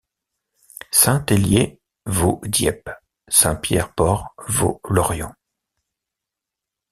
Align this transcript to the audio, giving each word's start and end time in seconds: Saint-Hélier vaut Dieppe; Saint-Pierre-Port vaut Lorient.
Saint-Hélier 0.89 1.79
vaut 2.07 2.41
Dieppe; 2.47 2.89
Saint-Pierre-Port 3.27 4.33
vaut 4.47 4.81
Lorient. 4.89 5.35